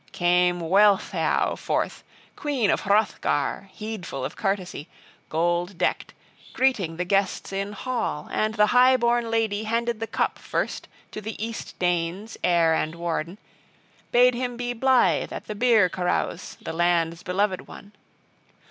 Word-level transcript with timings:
Came 0.13 0.59
Wealhtheow 0.61 1.55
forth, 1.57 2.03
queen 2.35 2.71
of 2.71 2.79
Hrothgar, 2.85 3.69
heedful 3.71 4.25
of 4.25 4.35
courtesy, 4.35 4.87
gold 5.29 5.77
decked, 5.77 6.15
greeting 6.53 6.97
the 6.97 7.05
guests 7.05 7.53
in 7.53 7.73
hall; 7.73 8.27
and 8.31 8.55
the 8.55 8.65
high 8.73 8.97
born 8.97 9.29
lady 9.29 9.65
handed 9.65 9.99
the 9.99 10.07
cup 10.07 10.39
first 10.39 10.87
to 11.11 11.21
the 11.21 11.37
East 11.37 11.77
Danes' 11.77 12.35
heir 12.43 12.73
and 12.73 12.95
warden, 12.95 13.37
bade 14.11 14.33
him 14.33 14.57
be 14.57 14.73
blithe 14.73 15.31
at 15.31 15.45
the 15.45 15.53
beer 15.53 15.87
carouse, 15.87 16.57
the 16.63 16.73
land's 16.73 17.21
beloved 17.21 17.67
one. 17.67 17.91